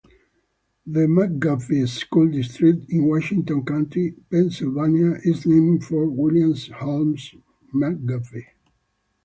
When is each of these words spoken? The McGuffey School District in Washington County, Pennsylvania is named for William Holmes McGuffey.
The 0.87 1.01
McGuffey 1.01 1.87
School 1.87 2.29
District 2.31 2.89
in 2.89 3.03
Washington 3.05 3.63
County, 3.63 4.13
Pennsylvania 4.31 5.17
is 5.23 5.45
named 5.45 5.83
for 5.85 6.09
William 6.09 6.55
Holmes 6.75 7.35
McGuffey. 7.71 8.45